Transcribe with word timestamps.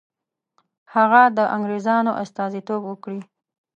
هغه 0.93 1.21
د 1.37 1.39
انګرېزانو 1.55 2.11
استازیتوب 2.23 2.81
وکړي. 2.87 3.21